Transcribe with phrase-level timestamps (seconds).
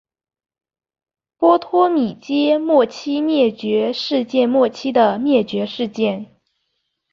[1.37, 6.25] 波托米阶末期灭绝事件末期的灭绝事件。